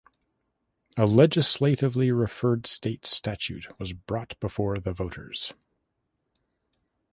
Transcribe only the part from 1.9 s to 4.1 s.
referred state statute was